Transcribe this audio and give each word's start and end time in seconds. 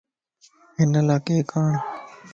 ھن 0.77 0.93
لاڪيڪ 1.07 1.49
آڻ 1.61 1.69